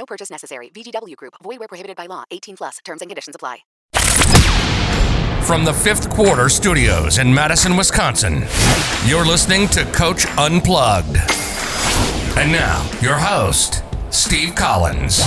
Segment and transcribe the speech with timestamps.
[0.00, 0.70] No purchase necessary.
[0.70, 1.34] VGW Group.
[1.42, 2.24] Void where prohibited by law.
[2.30, 2.78] 18 plus.
[2.86, 3.58] Terms and conditions apply.
[5.44, 8.46] From the fifth quarter studios in Madison, Wisconsin,
[9.04, 11.18] you're listening to Coach Unplugged.
[12.38, 15.18] And now, your host, Steve Collins.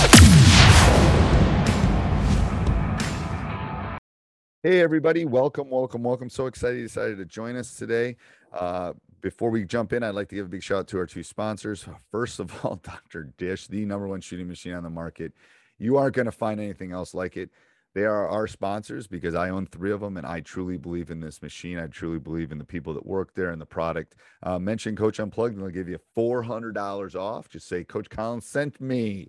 [4.64, 5.24] Hey, everybody.
[5.24, 6.28] Welcome, welcome, welcome.
[6.28, 8.16] So excited you decided to join us today.
[8.52, 11.06] Uh, before we jump in, I'd like to give a big shout out to our
[11.06, 11.86] two sponsors.
[12.10, 13.32] First of all, Dr.
[13.38, 15.32] Dish, the number one shooting machine on the market.
[15.78, 17.48] You aren't going to find anything else like it.
[17.94, 21.20] They are our sponsors because I own three of them and I truly believe in
[21.20, 21.78] this machine.
[21.78, 24.14] I truly believe in the people that work there and the product.
[24.42, 27.48] Uh, mention Coach Unplugged and they'll give you $400 off.
[27.48, 29.28] Just say, Coach Collins sent me.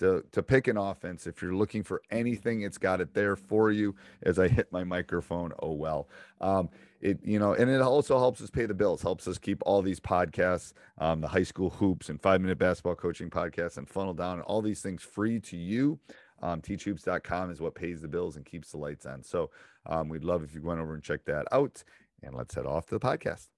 [0.00, 1.26] to, to pick an offense.
[1.26, 3.94] If you're looking for anything, it's got it there for you.
[4.22, 6.08] As I hit my microphone, oh well.
[6.40, 6.68] Um,
[7.00, 9.02] it you know, and it also helps us pay the bills.
[9.02, 12.94] Helps us keep all these podcasts, um, the high school hoops and five minute basketball
[12.94, 15.98] coaching podcasts, and funnel down and all these things free to you.
[16.42, 19.22] Um, teachhoops.com is what pays the bills and keeps the lights on.
[19.22, 19.50] So
[19.86, 21.84] um, we'd love if you went over and check that out.
[22.22, 23.48] And let's head off to the podcast.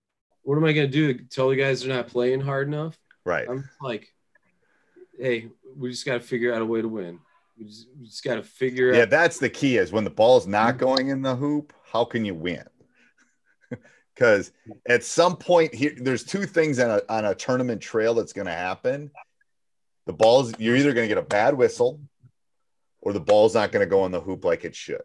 [0.42, 1.14] What am I gonna do?
[1.14, 2.98] Tell the guys they're not playing hard enough?
[3.24, 3.48] Right.
[3.48, 4.12] I'm like,
[5.18, 7.18] hey, we just got to figure out a way to win.
[7.58, 8.98] We just, we just got to figure Yeah, out.
[8.98, 10.84] Yeah, that's the key is when the ball's not mm-hmm.
[10.84, 12.64] going in the hoop, how can you win?
[14.14, 14.52] Because
[14.86, 18.46] at some point here, there's two things on a, on a tournament trail that's going
[18.46, 19.10] to happen.
[20.04, 21.98] The ball's, you're either going to get a bad whistle
[23.00, 25.00] or the ball's not going to go in the hoop like it should.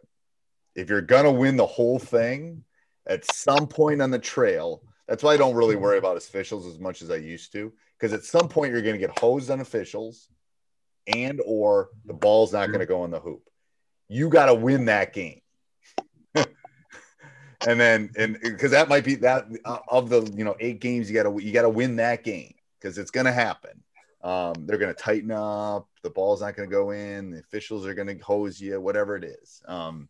[0.74, 2.64] If you're going to win the whole thing
[3.06, 6.78] at some point on the trail, that's why I don't really worry about officials as
[6.78, 7.72] much as I used to.
[7.98, 10.28] Because at some point you're going to get hosed on officials
[11.06, 13.42] and or the ball's not going to go in the hoop.
[14.08, 15.40] You got to win that game.
[16.34, 21.10] and then and because that might be that uh, of the you know eight games
[21.10, 23.82] you got to you got to win that game because it's going to happen.
[24.22, 25.88] Um, they're going to tighten up.
[26.02, 27.30] The ball's not going to go in.
[27.30, 28.80] The officials are going to hose you.
[28.80, 29.62] Whatever it is.
[29.66, 30.08] Um,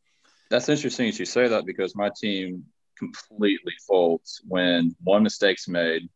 [0.51, 2.65] That's interesting that you say that because my team
[2.99, 6.09] completely folds when one mistake's made.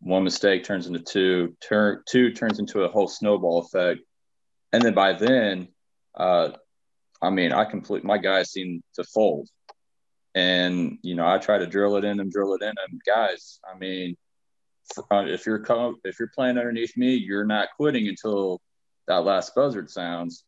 [0.00, 1.56] One mistake turns into two.
[1.60, 4.00] Turn two turns into a whole snowball effect,
[4.72, 5.68] and then by then,
[6.14, 6.50] uh,
[7.20, 9.48] I mean, I complete my guys seem to fold,
[10.34, 13.58] and you know, I try to drill it in them, drill it in them, guys.
[13.68, 14.16] I mean,
[15.10, 18.60] uh, if you're co- if you're playing underneath me, you're not quitting until
[19.06, 20.44] that last buzzard sounds.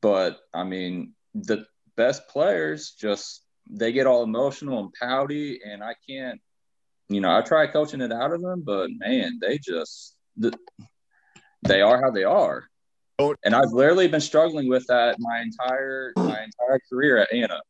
[0.00, 1.66] But I mean, the
[1.96, 6.40] best players just they get all emotional and pouty, and I can't.
[7.08, 10.14] You know, I try coaching it out of them, but man, they just
[11.62, 12.68] they are how they are.
[13.44, 17.60] And I've literally been struggling with that my entire my entire career at Anna.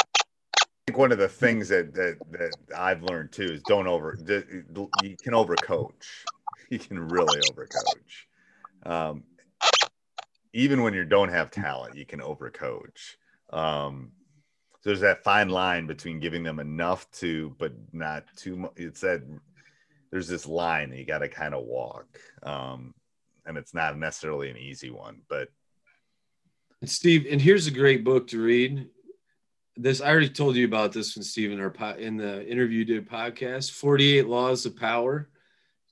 [0.00, 4.18] I think one of the things that that that I've learned too is don't over.
[4.18, 5.92] You can overcoach.
[6.70, 8.26] You can really overcoach.
[8.84, 9.22] Um,
[10.52, 13.16] even when you don't have talent, you can overcoach.
[13.50, 14.12] Um,
[14.80, 18.72] so there's that fine line between giving them enough to, but not too much.
[18.76, 19.22] It's that
[20.10, 22.06] there's this line that you got to kind of walk.
[22.42, 22.94] Um,
[23.44, 25.48] and it's not necessarily an easy one, but
[26.80, 28.88] And Steve, and here's a great book to read.
[29.76, 32.84] This I already told you about this when Steve in our po- in the interview
[32.84, 33.72] did podcast.
[33.72, 35.28] Forty Eight Laws of Power,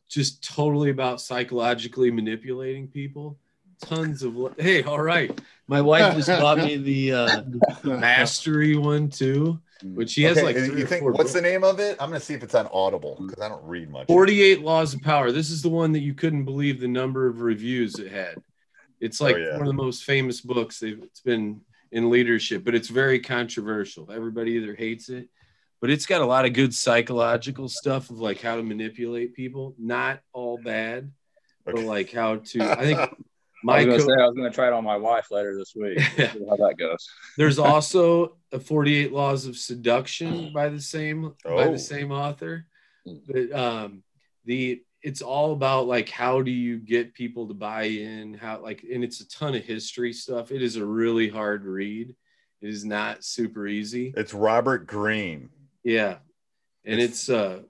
[0.08, 3.38] just totally about psychologically manipulating people.
[3.80, 5.38] Tons of le- hey, all right.
[5.68, 7.42] My wife just bought me the uh,
[7.84, 11.96] mastery one too, which she has Okay, like you think what's the name of it?
[12.00, 14.06] I'm gonna see if it's on Audible because I don't read much.
[14.06, 15.32] 48 Laws of Power.
[15.32, 18.36] This is the one that you couldn't believe the number of reviews it had.
[19.00, 19.52] It's like Oh, yeah.
[19.52, 20.80] one of the most famous books.
[20.80, 21.60] They've, it's been
[21.92, 24.10] in leadership, but it's very controversial.
[24.10, 25.28] Everybody either hates it,
[25.80, 29.74] but it's got a lot of good psychological stuff of like how to manipulate people.
[29.78, 31.12] Not all bad,
[31.64, 32.62] but like how to.
[32.62, 33.00] I think
[33.68, 35.56] I my was gonna co- say I was gonna try it on my wife later
[35.56, 35.98] this week.
[36.16, 36.28] Yeah.
[36.48, 37.08] How that goes.
[37.36, 41.72] there's also a 48 Laws of Seduction by the same by Oh.
[41.72, 42.66] the same author.
[43.28, 44.02] But um,
[44.44, 48.34] the it's all about like how do you get people to buy in?
[48.34, 50.50] How like and it's a ton of history stuff.
[50.50, 52.14] It is a really hard read.
[52.62, 54.12] It is not super easy.
[54.16, 55.50] It's Robert Greene.
[55.84, 56.16] Yeah,
[56.84, 57.60] and it's uh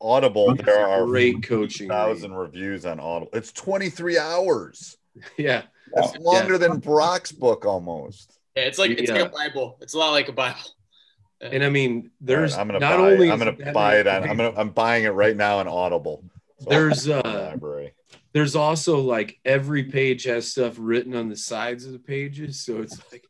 [0.00, 0.56] Audible.
[0.56, 1.88] There are great coaching.
[1.88, 3.30] thousand reviews on Audible.
[3.34, 4.96] It's 23 hours.
[5.36, 5.62] Yeah,
[5.94, 8.38] That's longer than Brock's book almost.
[8.56, 9.78] Yeah, it's like it's like a Bible.
[9.80, 10.58] It's a lot like a Bible.
[11.40, 13.32] and I mean there's All right, I'm gonna not buy only it.
[13.32, 14.22] I'm gonna buy it on.
[14.28, 14.54] I'm gonna.
[14.56, 16.24] I'm buying it right now on Audible.
[16.60, 17.94] So There's, I'll put it in the uh, library.
[18.32, 22.80] there's also like every page has stuff written on the sides of the pages so
[22.80, 23.26] it's like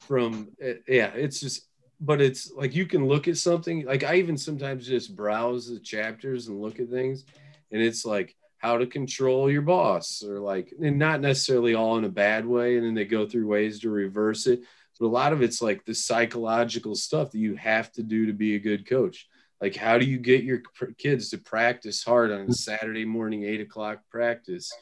[0.00, 1.68] from eh, yeah it's just
[2.00, 5.78] but it's like you can look at something like i even sometimes just browse the
[5.78, 7.24] chapters and look at things
[7.70, 12.04] and it's like how to control your boss or like and not necessarily all in
[12.04, 14.60] a bad way and then they go through ways to reverse it.
[15.00, 18.32] But a lot of it's like the psychological stuff that you have to do to
[18.32, 19.26] be a good coach.
[19.60, 22.52] Like how do you get your pr- kids to practice hard on a mm-hmm.
[22.52, 24.72] saturday morning eight o'clock practice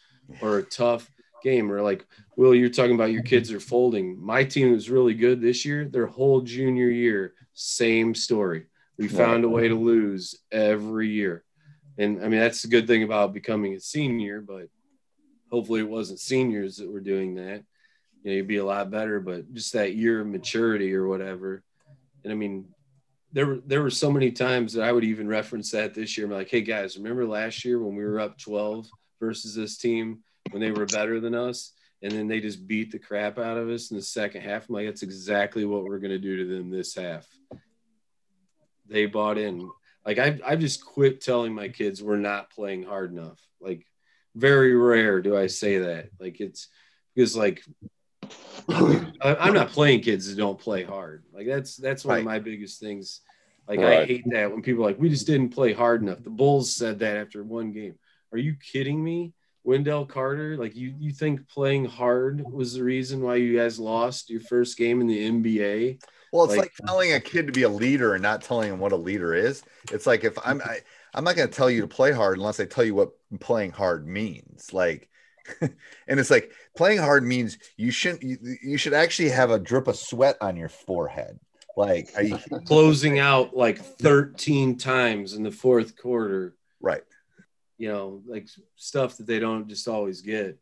[0.42, 1.10] or a tough
[1.42, 1.72] game?
[1.72, 2.06] Or like
[2.36, 4.22] will you're talking about your kids are folding.
[4.22, 5.86] My team was really good this year.
[5.86, 8.66] Their whole junior year same story.
[8.98, 11.44] We found a way to lose every year
[11.98, 14.68] and i mean that's the good thing about becoming a senior but
[15.50, 17.62] hopefully it wasn't seniors that were doing that
[18.22, 21.62] you know you'd be a lot better but just that year of maturity or whatever
[22.24, 22.66] and i mean
[23.32, 26.26] there were there were so many times that I would even reference that this year.
[26.26, 28.88] I'm like, hey guys, remember last year when we were up 12
[29.20, 30.20] versus this team
[30.50, 31.72] when they were better than us,
[32.02, 34.68] and then they just beat the crap out of us in the second half.
[34.68, 37.26] I'm like, that's exactly what we're gonna do to them this half.
[38.88, 39.70] They bought in.
[40.04, 43.38] Like I've I've just quit telling my kids we're not playing hard enough.
[43.60, 43.86] Like
[44.34, 46.10] very rare do I say that.
[46.18, 46.68] Like it's
[47.14, 47.62] because like
[48.68, 51.24] I'm not playing kids that don't play hard.
[51.32, 53.20] Like that's that's one of my biggest things.
[53.68, 56.22] Like I hate that when people are like we just didn't play hard enough.
[56.22, 57.94] The Bulls said that after one game.
[58.32, 59.32] Are you kidding me?
[59.62, 64.30] Wendell Carter, like you you think playing hard was the reason why you guys lost
[64.30, 66.02] your first game in the NBA?
[66.32, 68.78] Well, it's like- like, telling a kid to be a leader and not telling him
[68.78, 69.62] what a leader is.
[69.90, 70.78] It's like if I'm I,
[71.14, 73.10] I'm not going to tell you to play hard unless I tell you what
[73.40, 74.72] playing hard means.
[74.72, 75.08] Like,
[75.60, 78.22] and it's like playing hard means you shouldn't.
[78.22, 81.40] You, you should actually have a drip of sweat on your forehead.
[81.76, 87.02] Like, are you Closing out like 13 times in the fourth quarter, right?
[87.80, 88.46] you know, like
[88.76, 90.58] stuff that they don't just always get.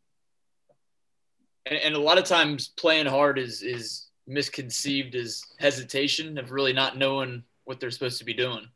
[1.67, 6.73] And, and a lot of times playing hard is is misconceived as hesitation of really
[6.73, 8.67] not knowing what they're supposed to be doing.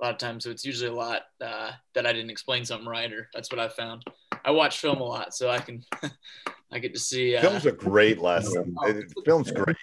[0.00, 2.88] A lot of times, so it's usually a lot uh, that I didn't explain something
[2.88, 4.02] right, or that's what I found.
[4.44, 5.84] I watch film a lot, so I can
[6.72, 7.36] I get to see.
[7.36, 8.74] Uh, Film's a great lesson.
[8.86, 9.76] It- film's great.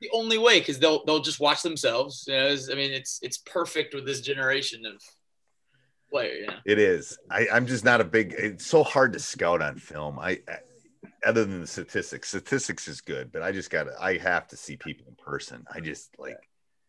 [0.00, 2.24] the only way because they'll they'll just watch themselves.
[2.26, 5.02] You know, I mean, it's it's perfect with this generation of
[6.10, 6.34] player.
[6.36, 7.18] You know, It is.
[7.30, 8.34] I, I'm just not a big.
[8.38, 10.18] It's so hard to scout on film.
[10.18, 10.58] I, I
[11.26, 13.92] other than the statistics, statistics is good, but I just got to.
[14.00, 15.64] I have to see people in person.
[15.74, 16.38] I just like.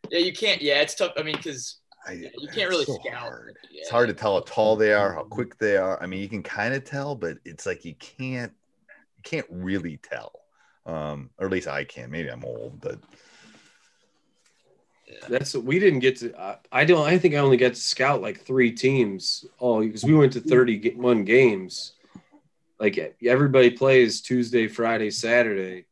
[0.10, 0.62] yeah, you can't.
[0.62, 1.13] Yeah, it's tough.
[1.17, 3.15] I mean, because I, you can't really so scout.
[3.15, 3.58] hard.
[3.72, 3.82] Yeah.
[3.82, 6.01] It's hard to tell how tall they are, how quick they are.
[6.01, 8.53] I mean, you can kind of tell, but it's like you can't.
[9.17, 10.32] You can't really tell.
[10.86, 12.12] Um, or at least I can.
[12.12, 13.00] Maybe I'm old, but
[15.27, 16.39] That's we didn't get to.
[16.39, 17.06] I, I don't.
[17.06, 19.46] I think I only got to scout like three teams.
[19.58, 21.94] all because we went to thirty-one games.
[22.79, 25.86] Like everybody plays Tuesday, Friday, Saturday.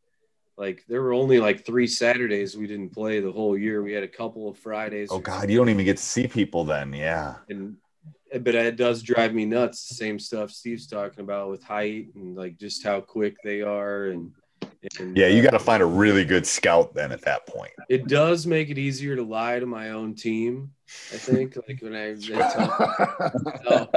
[0.58, 3.84] Like there were only like three Saturdays we didn't play the whole year.
[3.84, 5.10] We had a couple of Fridays.
[5.12, 6.94] oh god, you don't even get to see people then.
[6.94, 7.36] Yeah.
[7.50, 7.78] and
[8.32, 9.88] but it does drive me nuts.
[9.88, 14.08] The same stuff Steve's talking about with height and like just how quick they are,
[14.08, 14.32] and
[15.00, 17.72] And, Yeah, you uh, got to find a really good scout then at that point.
[17.90, 20.72] It does make it easier to lie to my own team.
[21.14, 23.32] I think, like when I, they tell,
[23.70, 23.90] no,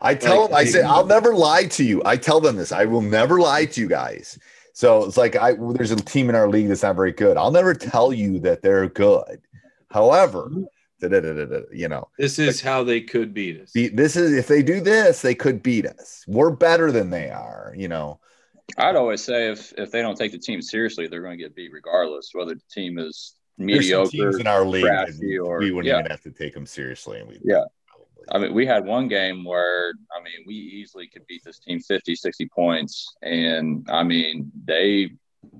[0.00, 2.02] I tell Like, them, I say, I'll never lie to you.
[2.04, 2.72] I tell them this.
[2.72, 4.38] I will never lie to you guys.
[4.72, 7.36] So it's like I there's a team in our league that's not very good.
[7.36, 9.40] I'll never tell you that they're good.
[9.90, 10.64] However, mm-hmm.
[11.00, 13.72] da-da-da-da-da, you know, this is how they could beat us.
[13.72, 16.24] be- this is if they do this, they could beat us.
[16.28, 17.74] We're better than they are.
[17.76, 18.20] You know,
[18.76, 21.56] I'd always say if if they don't take the team seriously, they're going to get
[21.56, 24.10] beat regardless, whether the team is there's some mediocre.
[24.10, 24.84] teams in our league
[25.42, 25.98] or we wouldn't yeah.
[25.98, 27.18] even have to take them seriously.
[27.18, 27.64] And we Yeah.
[28.32, 31.80] I mean, we had one game where, I mean, we easily could beat this team
[31.80, 33.14] 50, 60 points.
[33.22, 35.10] And I mean, they,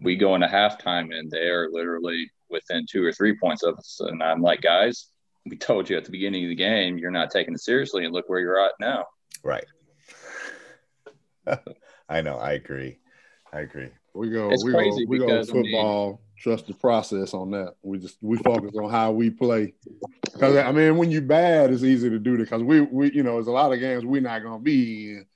[0.02, 4.00] we go into halftime and they're literally within two or three points of us.
[4.00, 5.08] And I'm like, guys,
[5.46, 8.04] we told you at the beginning of the game, you're not taking it seriously.
[8.04, 9.06] And look where you're at now.
[9.42, 9.64] right.
[12.08, 12.36] I know.
[12.36, 12.98] I agree.
[13.52, 13.90] I agrie.
[14.18, 16.20] We go, It's we go, crazy we go because, I mean- football.
[16.38, 17.74] trust the process on that.
[17.82, 19.74] We just we focus on how we play.
[20.22, 22.44] Because I mean, when you bad, it's easy to do that.
[22.44, 25.26] Because we we you know, there's a lot of games we're not gonna be in,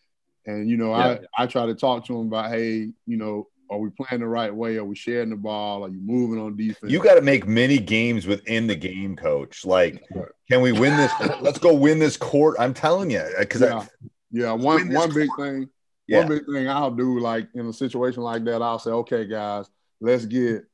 [0.47, 1.19] and you know, Yeah.
[1.39, 4.29] I I try to talk to them about, hey, you know, are we playing the
[4.29, 4.77] right way?
[4.77, 5.85] Are we sharing the ball?
[5.85, 6.93] Are you moving on defense?
[6.93, 9.65] You got to make many games within the game, coach.
[9.65, 10.05] Like,
[10.51, 11.12] can we win this?
[11.41, 12.57] Let's go win this court.
[12.59, 13.87] I'm telling you, because yeah,
[14.31, 14.53] yeah.
[14.53, 15.69] One one big thing.
[16.07, 19.27] Yeah, One big thing I'll do, like in a situation like that, I'll say, okay,
[19.27, 19.67] guys,
[20.01, 20.65] let's get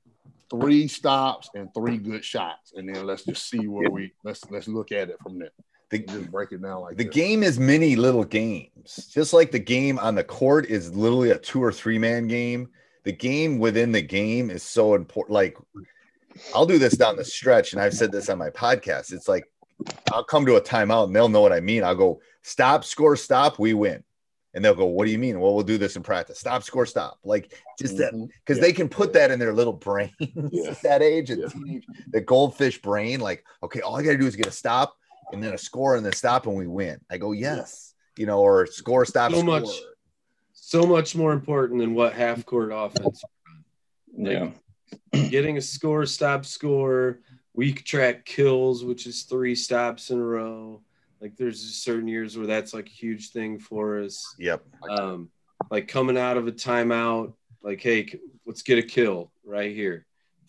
[0.50, 4.68] three stops and three good shots, and then let's just see where we let's let's
[4.68, 5.50] look at it from there.
[5.90, 7.12] the, Just break it down like the that.
[7.12, 9.10] game is many little games.
[9.12, 12.68] Just like the game on the court is literally a two or three man game.
[13.04, 15.32] The game within the game is so important.
[15.32, 15.56] Like,
[16.54, 19.12] I'll do this down the stretch, and I've said this on my podcast.
[19.12, 19.44] It's like
[20.12, 21.84] I'll come to a timeout, and they'll know what I mean.
[21.84, 24.02] I'll go stop, score, stop, we win.
[24.58, 25.38] And they'll go, What do you mean?
[25.38, 26.40] Well, we'll do this in practice.
[26.40, 27.20] Stop, score, stop.
[27.22, 28.24] Like just that mm-hmm.
[28.44, 28.62] because Yeah.
[28.62, 30.10] they can put that in their little brains
[30.50, 30.70] Yeah.
[30.70, 31.46] at that age, a Yeah.
[31.46, 33.20] teenage, the goldfish brain.
[33.20, 34.96] Like, okay, all I got to do is get a stop
[35.32, 36.98] and then a score and then stop and we win.
[37.08, 39.60] I go, yes, you know, or score, stop, So score.
[39.60, 39.68] much.
[40.54, 43.22] So much more important than what half court offense.
[44.12, 44.50] Yeah.
[45.12, 47.20] Getting a score, stop, score.
[47.54, 50.82] Weak track kills, which is three stops in a row.
[51.20, 54.34] Like there's certain years where that's like a huge thing for us.
[54.38, 54.62] Yep.
[54.88, 55.30] um,
[55.70, 58.08] like coming out of a timeout, like, hey,
[58.46, 60.06] let's get a kill right here.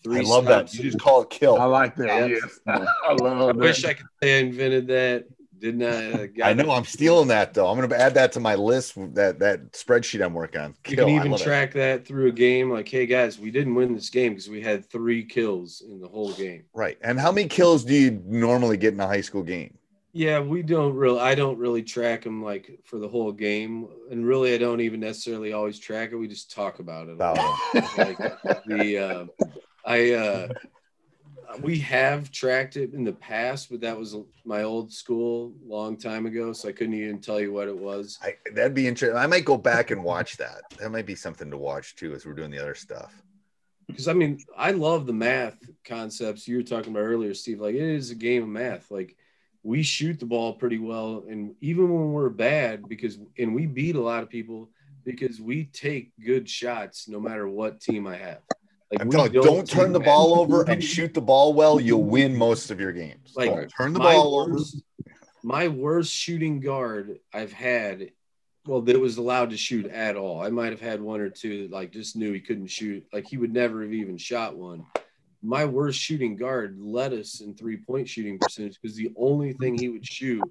[0.08, 0.72] I love that.
[0.72, 1.58] You just call it kill.
[1.58, 2.06] I like that.
[2.06, 2.26] Yeah.
[2.26, 3.56] Yes, I love I that.
[3.56, 5.26] wish I could say I invented that.
[5.58, 6.12] Didn't I?
[6.12, 7.66] Uh, got I know I'm stealing that though.
[7.66, 8.94] I'm gonna add that to my list.
[9.14, 10.74] That that spreadsheet I'm working on.
[10.88, 11.44] You can even love it.
[11.44, 12.70] track that through a game.
[12.70, 16.08] Like, hey guys, we didn't win this game because we had three kills in the
[16.08, 16.64] whole game.
[16.72, 16.96] Right.
[17.02, 19.76] And how many kills do you normally get in a high school game?
[20.12, 21.20] Yeah, we don't really.
[21.20, 25.00] I don't really track them like for the whole game, and really, I don't even
[25.00, 26.16] necessarily always track it.
[26.16, 27.12] We just talk about it.
[27.12, 27.36] About
[27.96, 28.18] like
[28.66, 29.46] the uh,
[29.84, 30.48] I uh,
[31.60, 36.26] we have tracked it in the past, but that was my old school long time
[36.26, 38.18] ago, so I couldn't even tell you what it was.
[38.22, 39.16] I, that'd be interesting.
[39.16, 40.62] I might go back and watch that.
[40.78, 43.14] That might be something to watch too as we're doing the other stuff.
[43.86, 47.60] Because I mean, I love the math concepts you were talking about earlier, Steve.
[47.60, 48.90] Like it is a game of math.
[48.90, 49.16] Like
[49.62, 53.96] we shoot the ball pretty well, and even when we're bad, because and we beat
[53.96, 54.70] a lot of people
[55.04, 58.38] because we take good shots no matter what team I have.
[58.90, 61.20] Like I'm we telling you, don't turn take the bad- ball over and shoot the
[61.20, 61.78] ball well.
[61.80, 63.32] You'll win most of your games.
[63.36, 64.52] Like, Don't turn the my ball over.
[64.54, 64.82] worst,
[65.42, 68.10] My worst shooting guard I've had,
[68.66, 70.42] well, that was allowed to shoot at all.
[70.42, 73.06] I might have had one or two that like just knew he couldn't shoot.
[73.12, 74.84] Like he would never have even shot one.
[75.42, 79.78] My worst shooting guard led us in three point shooting percentage because the only thing
[79.78, 80.42] he would shoot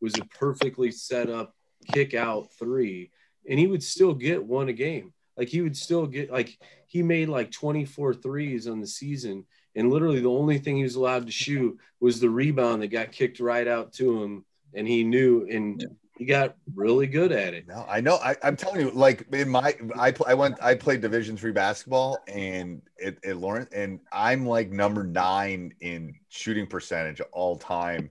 [0.00, 1.54] was a perfectly set up
[1.92, 3.10] kick out three,
[3.48, 5.12] and he would still get one a game.
[5.36, 9.90] Like he would still get like he made like 24 threes on the season and
[9.90, 13.40] literally the only thing he was allowed to shoot was the rebound that got kicked
[13.40, 15.84] right out to him and he knew and
[16.18, 18.16] he got really good at it No, I know.
[18.16, 22.18] I, I'm telling you, like in my, I I went, I played Division three basketball,
[22.28, 28.10] and at, at Lawrence, and I'm like number nine in shooting percentage all time.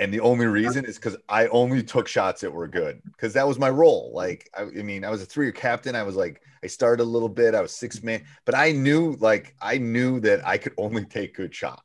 [0.00, 3.46] And the only reason is because I only took shots that were good because that
[3.46, 4.10] was my role.
[4.12, 5.94] Like, I, I mean, I was a three year captain.
[5.94, 7.54] I was like, I started a little bit.
[7.54, 11.34] I was six man, but I knew, like, I knew that I could only take
[11.34, 11.83] good shots.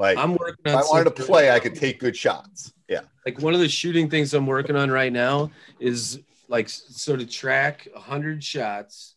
[0.00, 2.72] Like, i'm working if I wanted to play, I could take good shots.
[2.88, 3.02] Yeah.
[3.24, 7.24] like one of the shooting things i'm working on right now is like so to
[7.24, 9.14] track 100 shots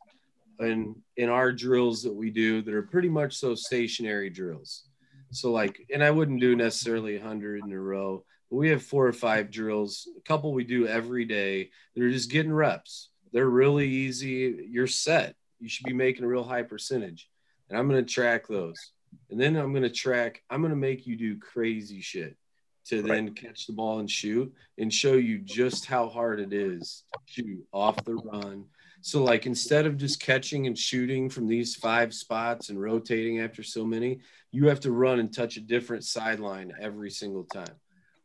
[0.59, 4.83] in in our drills that we do that are pretty much so stationary drills
[5.31, 9.07] so like and i wouldn't do necessarily 100 in a row but we have four
[9.07, 13.87] or five drills a couple we do every day they're just getting reps they're really
[13.87, 17.29] easy you're set you should be making a real high percentage.
[17.69, 18.91] And I'm going to track those.
[19.29, 22.37] And then I'm going to track, I'm going to make you do crazy shit
[22.85, 27.03] to then catch the ball and shoot and show you just how hard it is
[27.29, 28.65] to shoot off the run.
[29.01, 33.61] So, like, instead of just catching and shooting from these five spots and rotating after
[33.63, 34.19] so many,
[34.51, 37.75] you have to run and touch a different sideline every single time.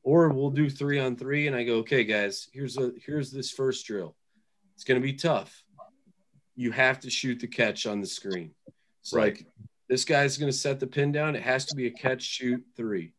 [0.04, 3.50] Or we'll do three on three, and I go, okay, guys, here's a here's this
[3.50, 4.14] first drill.
[4.74, 5.64] It's going to be tough.
[6.54, 8.52] You have to shoot the catch on the screen.
[9.00, 9.34] It's Right.
[9.34, 9.46] like
[9.88, 11.34] this guy's going to set the pin down.
[11.34, 13.12] It has to be a catch, shoot, three.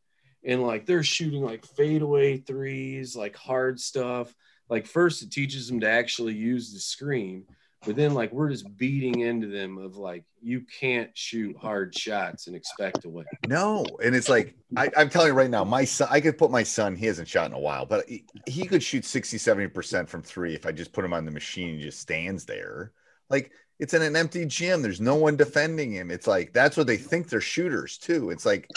[0.44, 4.34] And like they're shooting like fadeaway threes, like hard stuff.
[4.70, 7.46] Like first, it teaches them to actually use the screen,
[7.86, 12.48] but then like we're just beating into them of like you can't shoot hard shots
[12.48, 13.26] and expect to win.
[13.48, 16.08] No, and it's like I, I'm telling you right now, my son.
[16.12, 16.96] I could put my son.
[16.96, 20.22] He hasn't shot in a while, but he, he could shoot 60, 70 percent from
[20.22, 22.92] three if I just put him on the machine and just stands there.
[23.30, 24.82] Like it's in an empty gym.
[24.82, 26.12] There's no one defending him.
[26.12, 28.30] It's like that's what they think they're shooters too.
[28.30, 28.68] It's like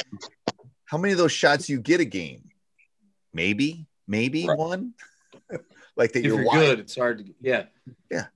[0.85, 2.50] how many of those shots you get a game?
[3.35, 4.94] Maybe, maybe one.
[5.97, 7.64] like that if you're, you're good, it's hard to yeah.
[8.11, 8.26] Yeah.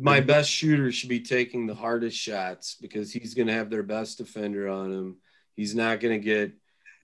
[0.00, 3.82] My best shooter should be taking the hardest shots because he's going to have their
[3.82, 5.16] best defender on him.
[5.56, 6.52] He's not going to get,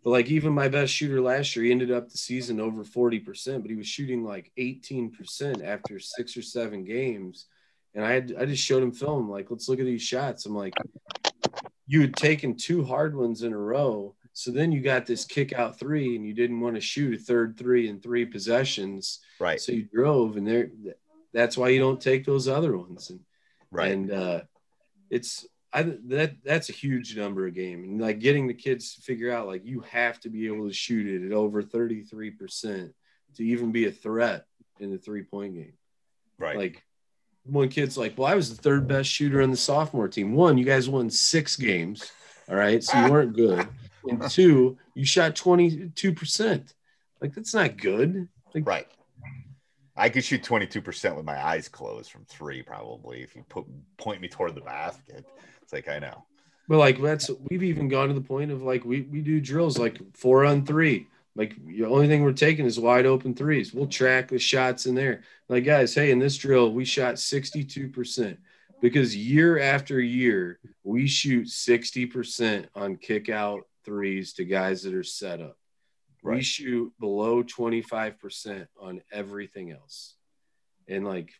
[0.04, 3.62] but like even my best shooter last year, he ended up the season over 40%,
[3.62, 7.46] but he was shooting like 18% after six or seven games.
[7.94, 10.46] And I had, I just showed him film, like, let's look at these shots.
[10.46, 10.74] I'm like,
[11.86, 14.14] you had taken two hard ones in a row.
[14.32, 17.22] So then you got this kick out three and you didn't want to shoot a
[17.22, 19.20] third three in three possessions.
[19.38, 19.60] Right.
[19.60, 20.70] So you drove and there
[21.32, 23.10] that's why you don't take those other ones.
[23.10, 23.20] And
[23.70, 23.92] Right.
[23.92, 24.40] and uh
[25.10, 27.84] it's I that that's a huge number of game.
[27.84, 30.74] And like getting the kids to figure out like you have to be able to
[30.74, 32.92] shoot it at over 33%
[33.36, 34.46] to even be a threat
[34.80, 35.74] in the three point game.
[36.38, 36.56] Right.
[36.56, 36.82] Like
[37.44, 40.34] one kid's like, Well, I was the third best shooter on the sophomore team.
[40.34, 42.10] One, you guys won six games.
[42.48, 42.82] All right.
[42.82, 43.68] So you weren't good.
[44.06, 46.74] And two, you shot 22%.
[47.22, 48.28] Like that's not good.
[48.54, 48.86] Like, right.
[49.96, 53.22] I could shoot 22% with my eyes closed from three, probably.
[53.22, 53.64] If you put
[53.96, 55.24] point me toward the basket,
[55.62, 56.22] it's like I know.
[56.68, 59.78] But like that's we've even gone to the point of like we we do drills
[59.78, 61.06] like four on three.
[61.36, 63.74] Like the only thing we're taking is wide open threes.
[63.74, 65.22] We'll track the shots in there.
[65.48, 68.36] Like guys, hey, in this drill we shot 62%
[68.80, 75.02] because year after year we shoot 60% on kick out threes to guys that are
[75.02, 75.56] set up.
[76.22, 80.14] We shoot below 25% on everything else.
[80.88, 81.32] And like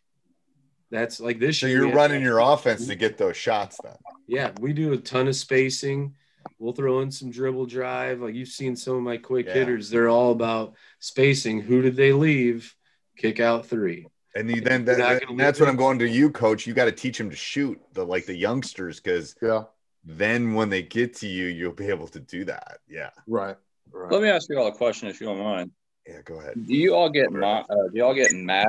[0.91, 1.81] that's like this So year.
[1.81, 3.95] we you're running your offense to get those shots then.
[4.27, 6.15] yeah, we do a ton of spacing.
[6.59, 8.21] We'll throw in some dribble drive.
[8.21, 9.53] Like you've seen some of my quick Yeah.
[9.53, 11.61] hitters, they're all about spacing.
[11.61, 12.75] Who did they leave?
[13.17, 14.07] Kick out three.
[14.35, 15.69] And you, then that, that- that's leave what.
[15.69, 16.67] I'm going to you, coach.
[16.67, 19.63] You got to teach them to shoot the like the youngsters because Yeah.
[20.03, 22.79] then when they get to you, you'll be able to do that.
[22.87, 23.11] Yeah.
[23.27, 23.55] Right.
[23.91, 24.11] Right.
[24.11, 25.71] Let me ask you all a question, if you don't mind.
[26.05, 26.21] Yeah.
[26.25, 26.53] Go ahead.
[26.67, 28.67] Do you all get ma- uh, do you all get mad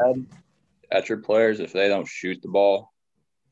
[0.92, 2.92] at your players if they don't shoot the ball?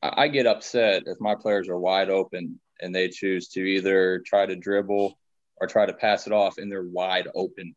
[0.01, 4.19] I, I get upset if my players are wide open and they choose to either
[4.19, 5.17] try to dribble
[5.57, 7.75] or try to pass it off, and they're wide open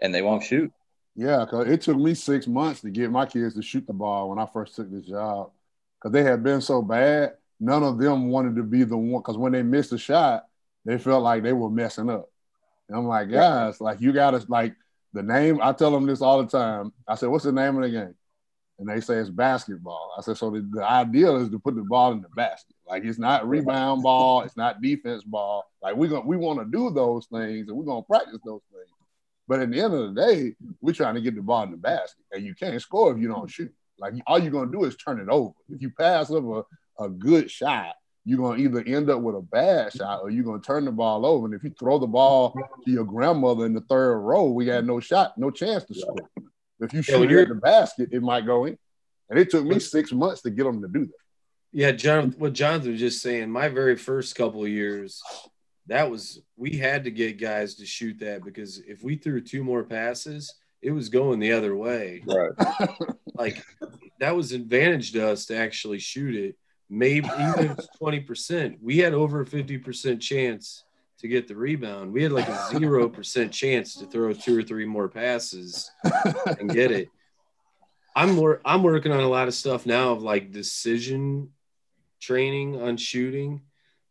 [0.00, 0.72] and they won't shoot.
[1.16, 4.30] Yeah, because it took me six months to get my kids to shoot the ball
[4.30, 5.50] when I first took this job.
[5.98, 9.20] Because they had been so bad, none of them wanted to be the one.
[9.20, 10.46] Because when they missed a shot,
[10.84, 12.30] they felt like they were messing up.
[12.88, 14.74] And I'm like, guys, like you got to like
[15.12, 15.58] the name.
[15.60, 16.92] I tell them this all the time.
[17.06, 18.14] I said, "What's the name of the game?"
[18.78, 20.14] And they say it's basketball.
[20.16, 22.76] I said, "So the, the idea is to put the ball in the basket.
[22.86, 25.64] Like it's not rebound ball, it's not defense ball.
[25.82, 28.86] Like we gonna we want to do those things and we're gonna practice those things."
[29.48, 31.76] But at the end of the day, we're trying to get the ball in the
[31.78, 33.74] basket, and you can't score if you don't shoot.
[33.98, 35.54] Like all you're gonna do is turn it over.
[35.70, 36.62] If you pass up a,
[37.02, 40.60] a good shot, you're gonna either end up with a bad shot or you're gonna
[40.60, 41.46] turn the ball over.
[41.46, 44.84] And if you throw the ball to your grandmother in the third row, we got
[44.84, 46.28] no shot, no chance to score.
[46.80, 48.78] If you shoot when it you're- at the basket, it might go in.
[49.30, 51.12] And it took me six months to get them to do that.
[51.72, 52.34] Yeah, John.
[52.38, 53.50] What Jonathan was just saying.
[53.50, 55.20] My very first couple of years,
[55.86, 59.62] that was we had to get guys to shoot that because if we threw two
[59.62, 62.22] more passes, it was going the other way.
[62.26, 62.88] Right.
[63.34, 63.62] Like
[64.18, 66.56] that was advantage to us to actually shoot it.
[66.90, 70.82] Maybe even twenty percent, we had over a fifty percent chance
[71.18, 72.12] to get the rebound.
[72.12, 75.90] We had like a zero percent chance to throw two or three more passes
[76.58, 77.08] and get it.
[78.14, 81.50] I'm wor- I'm working on a lot of stuff now of like decision
[82.20, 83.62] training on shooting.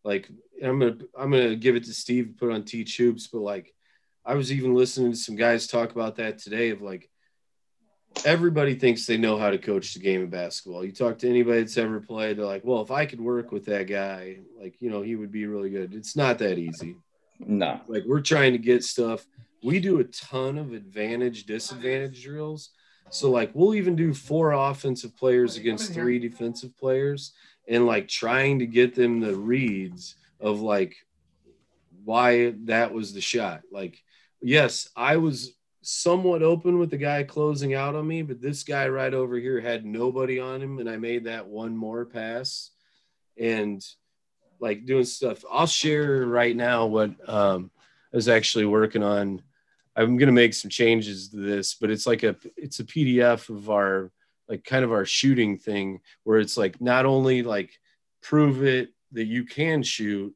[0.04, 0.30] Like
[0.64, 3.74] I'm gonna I'm gonna give it to Steve to put on T tubes, but like
[4.26, 7.10] I was even listening to some guys talk about that today of like
[8.26, 10.84] everybody thinks they know how to coach the game of basketball.
[10.84, 13.66] You talk to anybody that's ever played, they're like, well, if I could work with
[13.66, 15.94] that guy, like, you know, he would be really good.
[15.94, 16.96] It's not that easy.
[17.40, 17.80] No.
[17.88, 19.26] Like, we're trying to get stuff.
[19.64, 22.72] We do a ton of advantage, disadvantage drills.
[23.10, 27.34] So, like, we'll even do four offensive players against three defensive players
[27.68, 30.96] and like trying to get them the reads of like
[32.04, 33.62] why that was the shot.
[33.72, 34.02] Like,
[34.42, 35.54] yes, I was
[35.90, 39.62] somewhat open with the guy closing out on me, but this guy right over here
[39.62, 42.72] had nobody on him, and I made that one more pass
[43.40, 43.82] and
[44.60, 45.46] like doing stuff.
[45.50, 47.72] I'll share right now what um,
[48.12, 49.42] I was actually working on.
[49.96, 53.70] I'm gonna make some changes to this, but it's like a it's a PDF of
[53.70, 54.12] our
[54.50, 57.72] like kind of our shooting thing where it's like not only like
[58.22, 60.36] prove it that you can shoot,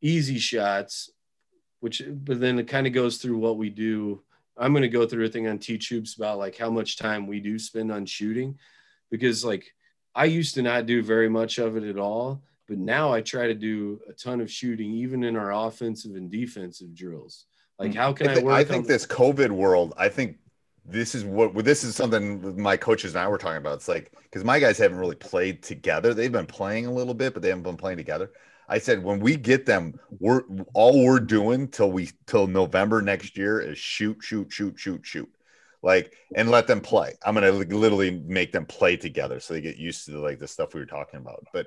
[0.00, 1.10] Easy shots,
[1.80, 4.22] which but then it kind of goes through what we do.
[4.56, 7.26] I'm going to go through a thing on Teach Hoops about like how much time
[7.26, 8.58] we do spend on shooting
[9.10, 9.72] because like
[10.14, 13.46] I used to not do very much of it at all, but now I try
[13.46, 17.46] to do a ton of shooting even in our offensive and defensive drills.
[17.78, 20.36] Like how can I, thi- work I think on this COVID world, I think
[20.84, 23.74] this is what this is something my coaches and I were talking about.
[23.74, 26.12] It's like because my guys haven't really played together.
[26.12, 28.30] They've been playing a little bit, but they haven't been playing together.
[28.70, 30.42] I said when we get them, we're
[30.74, 35.28] all we're doing till we till November next year is shoot, shoot, shoot, shoot, shoot.
[35.82, 37.14] Like and let them play.
[37.26, 40.72] I'm gonna literally make them play together so they get used to like the stuff
[40.72, 41.44] we were talking about.
[41.52, 41.66] But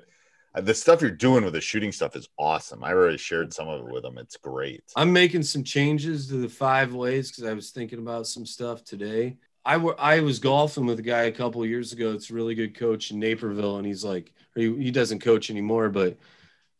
[0.54, 2.82] uh, the stuff you're doing with the shooting stuff is awesome.
[2.82, 4.16] I already shared some of it with them.
[4.16, 4.82] It's great.
[4.96, 8.82] I'm making some changes to the five ways because I was thinking about some stuff
[8.82, 9.36] today.
[9.66, 12.12] I were I was golfing with a guy a couple years ago.
[12.12, 15.90] It's a really good coach in Naperville, and he's like, he, he doesn't coach anymore,
[15.90, 16.16] but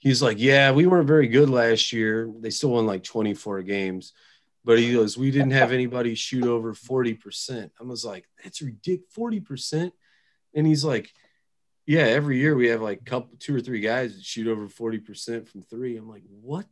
[0.05, 2.31] he's like, yeah, we weren't very good last year.
[2.39, 4.13] They still won like 24 games,
[4.65, 7.73] but he goes, we didn't have anybody shoot over 40 percent.
[7.81, 9.93] I was like, that's ridiculous, 40 percent,
[10.55, 11.11] and he's like,
[11.87, 15.49] yeah, every year we have like couple, two or three guys that shoot over 40%
[15.49, 15.97] from three.
[15.97, 16.67] I'm like, what?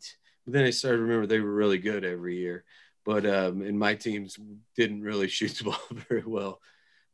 [0.44, 2.64] But then I started to remember they were really good every year.
[3.04, 4.38] But, um, and my teams
[4.74, 6.60] didn't really shoot the ball very well.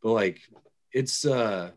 [0.03, 0.41] But like,
[0.93, 1.73] it's, uh,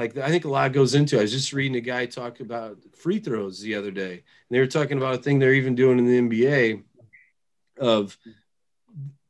[0.00, 1.16] like I think a lot goes into.
[1.16, 1.18] it.
[1.18, 4.58] I was just reading a guy talk about free throws the other day, and they
[4.58, 6.82] were talking about a thing they're even doing in the NBA.
[7.78, 8.16] Of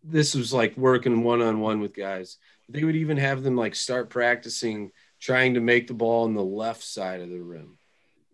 [0.05, 2.39] this was like working one on one with guys.
[2.69, 6.43] They would even have them like start practicing trying to make the ball on the
[6.43, 7.77] left side of the rim.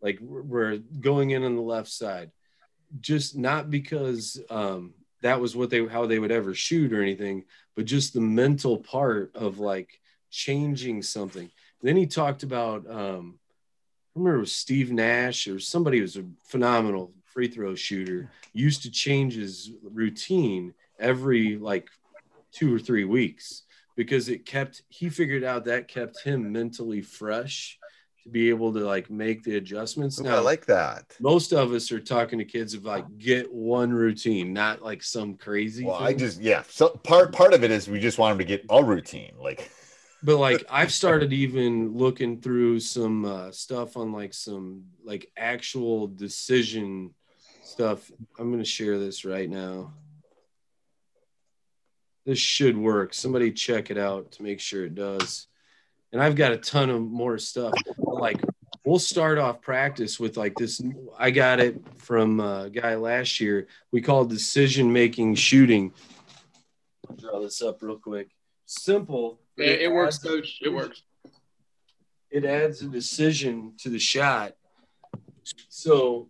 [0.03, 2.33] Like we're going in on the left side,
[3.01, 7.45] just not because um, that was what they how they would ever shoot or anything,
[7.75, 11.51] but just the mental part of like changing something.
[11.83, 13.39] Then he talked about um,
[14.15, 18.31] I remember it was Steve Nash or somebody who was a phenomenal free throw shooter
[18.55, 21.89] used to change his routine every like
[22.53, 27.79] two or three weeks because it kept he figured out that kept him mentally fresh
[28.23, 30.21] to be able to like make the adjustments.
[30.21, 31.15] Ooh, I like that.
[31.21, 35.35] most of us are talking to kids of like get one routine, not like some
[35.35, 35.85] crazy.
[35.85, 36.63] Well, I just yeah.
[36.69, 39.35] So part part of it is we just want them to get a routine.
[39.39, 39.71] Like
[40.23, 46.07] but like I've started even looking through some uh, stuff on like some like actual
[46.07, 47.15] decision
[47.65, 48.11] stuff.
[48.39, 49.93] I'm gonna share this right now.
[52.25, 53.15] This should work.
[53.15, 55.47] Somebody check it out to make sure it does.
[56.13, 57.75] And I've got a ton of more stuff.
[57.99, 58.41] Like
[58.85, 60.81] we'll start off practice with like this.
[61.19, 63.67] I got it from a guy last year.
[63.93, 65.93] We call decision making shooting.
[67.09, 68.31] I'll draw this up real quick.
[68.65, 69.41] Simple.
[69.57, 70.59] It, it works, coach.
[70.63, 71.03] It works.
[72.31, 74.53] it adds a decision to the shot.
[75.69, 76.29] So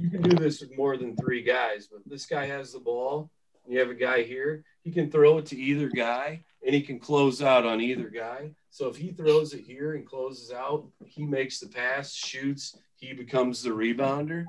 [0.00, 3.30] you can do this with more than three guys, but this guy has the ball.
[3.64, 4.64] and You have a guy here.
[4.82, 8.50] He can throw it to either guy and he can close out on either guy.
[8.70, 13.12] So if he throws it here and closes out, he makes the pass, shoots, he
[13.12, 14.44] becomes the rebounder.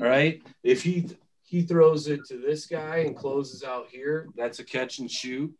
[0.00, 0.42] All right.
[0.62, 1.08] If he
[1.42, 5.54] he throws it to this guy and closes out here, that's a catch and shoot.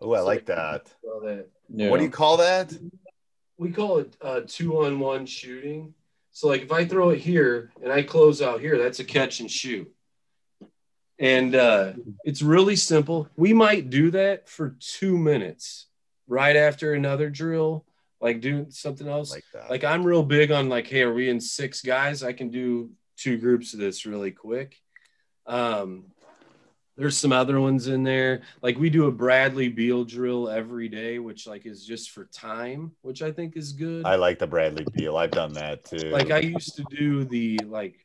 [0.00, 0.92] Oh, I like that.
[1.02, 2.76] That What do you call that?
[3.56, 5.94] we call it uh, two on one shooting.
[6.32, 9.40] So like if I throw it here and I close out here, that's a catch
[9.40, 9.90] and shoot.
[11.18, 11.92] and uh,
[12.24, 13.28] it's really simple.
[13.36, 15.86] We might do that for two minutes
[16.26, 17.84] right after another drill,
[18.20, 19.30] like doing something else.
[19.30, 19.70] Like that.
[19.70, 22.24] Like I'm real big on like, hey, are we in six guys?
[22.24, 24.80] I can do two groups of this really quick.
[25.46, 26.06] Um,
[26.96, 28.42] there's some other ones in there.
[28.62, 32.92] Like we do a Bradley Beal drill every day, which like is just for time,
[33.02, 34.04] which I think is good.
[34.04, 35.16] I like the Bradley Beal.
[35.16, 36.10] I've done that too.
[36.10, 37.96] like I used to do the like,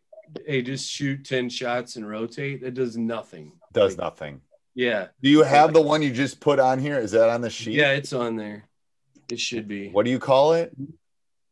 [0.46, 2.62] hey, just shoot 10 shots and rotate.
[2.62, 3.54] That does nothing.
[3.74, 4.42] does nothing.
[4.76, 5.08] Yeah.
[5.22, 6.98] Do you have the one you just put on here?
[6.98, 7.74] Is that on the sheet?
[7.74, 8.66] Yeah, it's on there.
[9.30, 9.90] It should be.
[9.90, 10.74] What do you call it?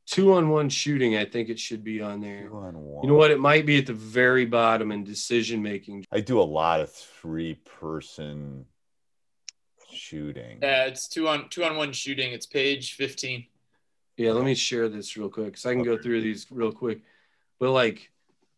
[0.08, 2.48] Two on one shooting, I think it should be on there.
[2.48, 3.04] Two on one.
[3.04, 3.30] You know what?
[3.30, 6.06] It might be at the very bottom in decision making.
[6.12, 8.66] I do a lot of three person
[9.92, 10.60] shooting.
[10.62, 12.32] Yeah, it's two on two on one shooting.
[12.32, 13.48] It's page fifteen.
[14.16, 17.02] Yeah, let me share this real quick because I can go through these real quick.
[17.60, 18.10] But like,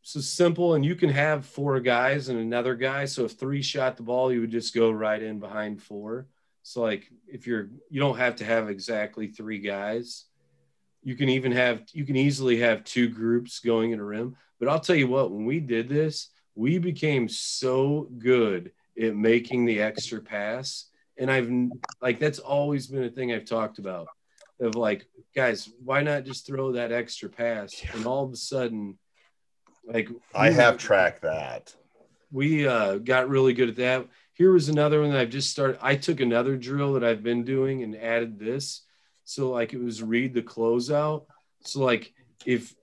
[0.03, 3.05] so simple, and you can have four guys and another guy.
[3.05, 6.27] So if three shot the ball, you would just go right in behind four.
[6.63, 10.25] So like, if you're, you don't have to have exactly three guys.
[11.03, 14.35] You can even have, you can easily have two groups going in a rim.
[14.59, 19.65] But I'll tell you what, when we did this, we became so good at making
[19.65, 20.85] the extra pass.
[21.17, 21.49] And I've
[22.01, 24.07] like, that's always been a thing I've talked about
[24.59, 27.81] of like, guys, why not just throw that extra pass?
[27.93, 28.97] And all of a sudden,
[29.85, 31.73] like I have tracked that.
[32.31, 34.07] we uh, got really good at that.
[34.33, 35.79] Here was another one that I've just started.
[35.81, 38.81] I took another drill that I've been doing and added this.
[39.29, 41.25] So like it was read the closeout.
[41.61, 42.11] So like
[42.47, 42.73] if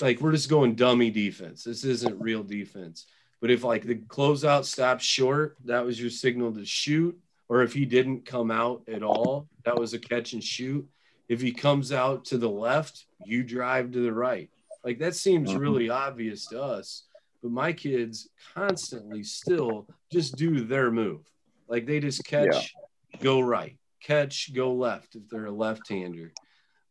[0.00, 1.64] like we're just going dummy defense.
[1.64, 3.06] This isn't real defense.
[3.40, 7.18] But if like the closeout stops short, that was your signal to shoot.
[7.48, 10.86] Or if he didn't come out at all, that was a catch and shoot.
[11.28, 14.48] If he comes out to the left, you drive to the right.
[14.84, 15.58] Like that seems Mhm.
[15.58, 17.08] really obvious to us.
[17.42, 21.22] But my kids constantly still just do their move.
[21.66, 22.72] Like they just catch,
[23.20, 23.76] go right,
[24.06, 26.32] catch, go left if they're a left hander.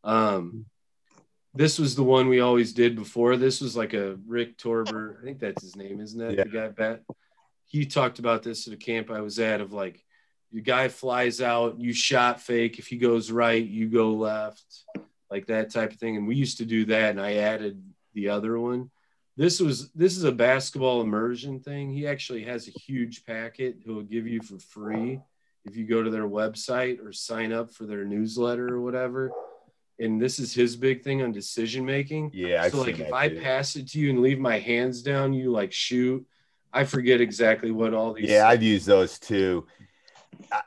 [0.04, 0.66] Um,
[1.54, 3.36] this was the one we always did before.
[3.36, 6.36] This was like a Rick Torbett, I think that's his name, isn't it?
[6.36, 6.44] Yeah.
[6.44, 7.02] The guy bet.
[7.64, 10.04] He talked about this at a camp I was at of like
[10.52, 12.78] your guy flies out, you shot fake.
[12.78, 14.64] If he goes right, you go left,
[15.30, 16.16] like that type of thing.
[16.16, 17.82] And we used to do that, and I added
[18.14, 18.90] the other one.
[19.36, 21.92] This was this is a basketball immersion thing.
[21.92, 25.20] He actually has a huge packet he'll give you for free
[25.66, 29.32] if you go to their website or sign up for their newsletter or whatever.
[29.98, 32.30] And this is his big thing on decision making.
[32.32, 33.40] Yeah, I've so like if I too.
[33.40, 36.24] pass it to you and leave my hands down, you like shoot.
[36.72, 38.28] I forget exactly what all these.
[38.28, 39.66] Yeah, I've used those too.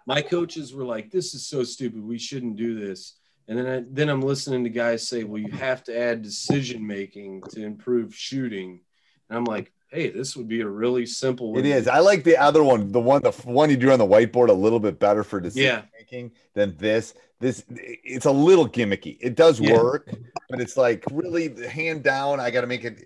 [0.08, 2.04] my coaches were like, "This is so stupid.
[2.04, 5.52] We shouldn't do this." And then I, then I'm listening to guys say, "Well, you
[5.52, 8.82] have to add decision making to improve shooting,"
[9.30, 11.88] and I'm like, "Hey, this would be a really simple." It is.
[11.88, 14.54] I like the other one, the one, the one you drew on the whiteboard, a
[14.54, 15.82] little bit better for decision Yeah.
[15.98, 17.14] making than this.
[17.40, 19.18] This it's a little gimmicky.
[19.22, 19.74] It does Yeah.
[19.82, 20.10] work,
[20.50, 22.40] but it's like really hand down.
[22.40, 23.06] I got to make it.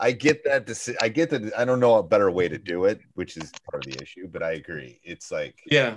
[0.00, 0.66] I get that.
[0.66, 1.52] deci- I get that.
[1.58, 4.26] I don't know a better way to do it, which is part of the issue.
[4.28, 5.00] But I agree.
[5.04, 5.96] It's like Yeah,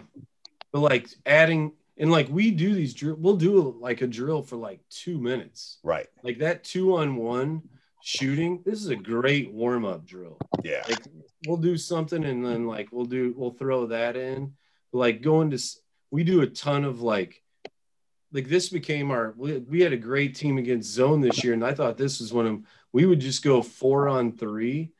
[0.72, 3.16] but like adding and like we do these drill.
[3.20, 5.80] We'll do like a drill for like two minutes.
[5.84, 6.08] right.
[6.24, 7.62] Like that two on one
[8.06, 8.62] shooting.
[8.64, 10.38] This is a great warm up drill.
[10.64, 10.84] Yeah.
[10.88, 11.04] like
[11.48, 14.54] we'll do something and then like we'll do we'll throw that in
[14.94, 15.60] like going to
[16.12, 17.42] we do a ton of like
[18.32, 21.66] like this became our we, we had a great team against zone this year and
[21.66, 22.62] i thought this was one of
[22.94, 24.92] we would just go four on three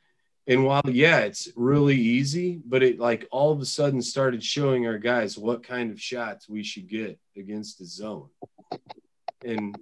[0.48, 4.88] and while yeah it's really easy but it like all of a sudden started showing
[4.88, 8.30] our guys what kind of shots we should get against the zone
[9.44, 9.78] and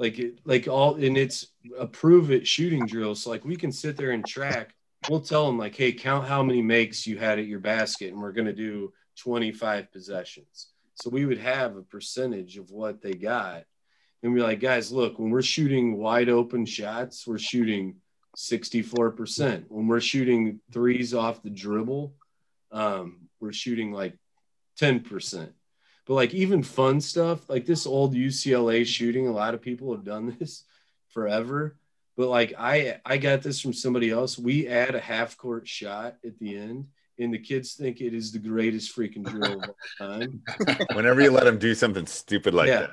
[0.00, 3.22] like like all and it's a prove it shooting drills.
[3.22, 4.74] so like we can sit there and track.
[5.08, 8.20] We'll tell them like hey count how many makes you had at your basket and
[8.20, 10.68] we're going to do 25 possessions.
[10.94, 13.64] So we would have a percentage of what they got.
[14.22, 17.96] And we're like guys look when we're shooting wide open shots we're shooting
[18.38, 22.14] 64% when we're shooting threes off the dribble
[22.72, 24.16] um, we're shooting like
[24.80, 25.50] 10%
[26.06, 30.04] but like even fun stuff like this old ucla shooting a lot of people have
[30.04, 30.64] done this
[31.08, 31.76] forever.
[32.16, 34.38] But like i i got this from somebody else.
[34.38, 36.86] We add a half court shot at the end
[37.18, 39.76] and the kids think it is the greatest freaking drill of all
[40.18, 40.42] time.
[40.94, 42.80] Whenever you let them do something stupid like Yeah.
[42.80, 42.90] that,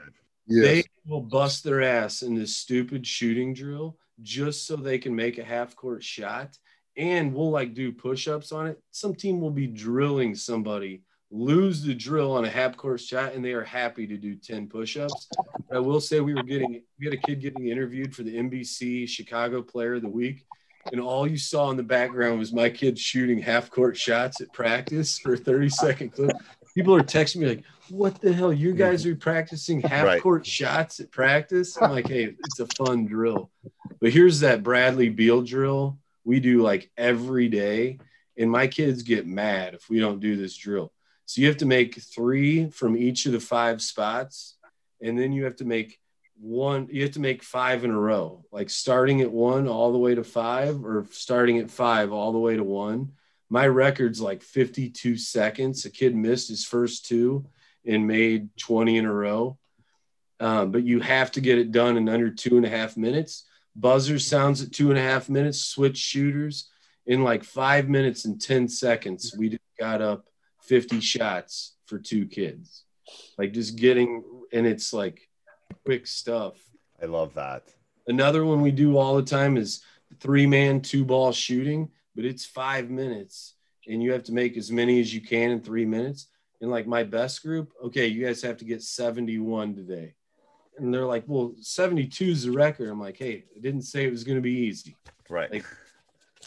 [0.49, 5.37] they will bust their ass in this stupid shooting drill just so they can make
[5.37, 6.57] a half court shot.
[6.97, 8.81] And we'll like do push-ups on it.
[8.91, 13.43] Some team will be drilling somebody lose the drill on a half court shot and
[13.43, 15.27] they are happy to do 10 push-ups
[15.73, 19.07] i will say we were getting we had a kid getting interviewed for the nbc
[19.09, 20.45] chicago player of the week
[20.93, 24.51] and all you saw in the background was my kids shooting half court shots at
[24.53, 26.31] practice for a 30 second clip.
[26.75, 28.53] People are texting me like, "What the hell?
[28.53, 30.21] You guys are practicing half Right.
[30.21, 33.51] court shots at practice?" I'm like, "Hey, it's a fun drill."
[33.99, 37.99] But here's that Bradley Beal drill we do like every day,
[38.37, 40.93] and my kids get mad if we don't do this drill.
[41.27, 44.57] So you have to make three from each of the five spots,
[45.01, 45.99] and then you have to make
[46.39, 46.87] one.
[46.89, 50.15] You have to make five in a row, like starting at one all the way
[50.15, 53.11] to five, or starting at five all the way to one.
[53.49, 55.83] My record's like 52 seconds.
[55.83, 57.45] A kid missed his first two
[57.85, 59.57] and made 20 in a row.
[60.39, 63.43] Um, but you have to get it done in under two and a half minutes.
[63.75, 66.69] Buzzer sounds at two and a half minutes, switch shooters.
[67.05, 70.25] In like five minutes and 10 seconds, we just got up
[70.67, 72.83] 50 shots for two kids.
[73.37, 75.29] Like just getting, and it's like
[75.85, 76.55] quick stuff.
[77.01, 77.63] I love that.
[78.07, 79.81] Another one we do all the time is
[80.19, 83.55] three man, two ball shooting, but it's five minutes
[83.87, 86.27] and you have to make as many as you can in three minutes.
[86.61, 90.15] And like my best group, okay, you guys have to get 71 today.
[90.77, 92.89] And they're like, well, 72 is the record.
[92.89, 94.95] I'm like, hey, I didn't say it was going to be easy.
[95.29, 95.51] Right.
[95.51, 95.65] Like,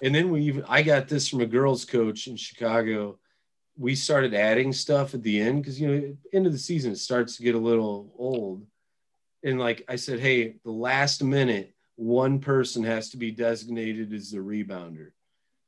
[0.02, 3.18] and then we even, I got this from a girls coach in Chicago.
[3.80, 6.98] We started adding stuff at the end because, you know, end of the season, it
[6.98, 8.66] starts to get a little old
[9.42, 14.30] and like I said, hey, the last minute, one person has to be designated as
[14.30, 15.10] the rebounder.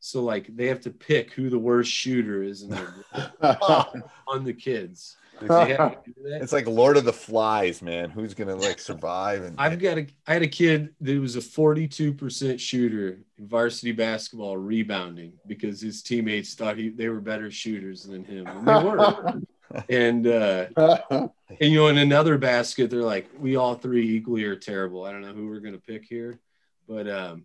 [0.01, 2.93] So like they have to pick who the worst shooter is in their
[4.27, 5.17] on the kids.
[5.41, 6.43] They have to do that.
[6.43, 8.11] It's like Lord of the Flies, man.
[8.11, 9.43] Who's gonna like survive?
[9.43, 13.93] And I've got a I had a kid that was a 42% shooter in varsity
[13.93, 18.47] basketball rebounding because his teammates thought he, they were better shooters than him.
[18.47, 19.41] And they were.
[19.89, 20.67] and uh
[21.09, 25.05] and you know in another basket they're like we all three equally are terrible.
[25.05, 26.39] I don't know who we're gonna pick here,
[26.87, 27.45] but um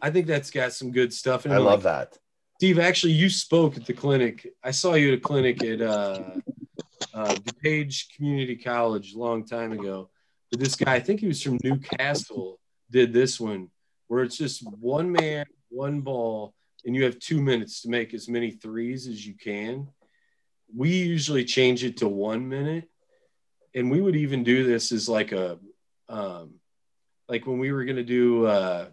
[0.00, 1.54] I think that's got some good stuff in it.
[1.54, 2.18] I love Like, that.
[2.58, 4.52] Steve, actually, you spoke at the clinic.
[4.62, 6.22] I saw you at a clinic at uh,
[7.14, 10.10] uh, DuPage Community College a long time ago.
[10.50, 12.58] But this guy, I think he was from Newcastle,
[12.90, 13.70] did this one
[14.08, 16.52] where it's just one man, one ball,
[16.84, 19.88] and you have two minutes to make as many threes as you can.
[20.76, 22.90] We usually change it to one minute,
[23.74, 25.58] and we would even do this as like a,
[26.10, 26.56] um,
[27.26, 28.46] like when we were gonna do.
[28.46, 28.86] Uh,